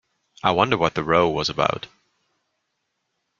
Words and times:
I 0.41 0.49
wonder 0.49 0.77
what 0.79 0.95
the 0.95 1.03
row 1.03 1.29
was 1.29 1.47
about. 1.47 1.85